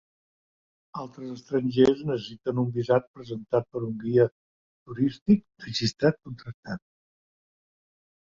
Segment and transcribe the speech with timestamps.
[0.99, 6.83] Altres estrangers necessiten un visat presentat per un guia turístic registrat contractat.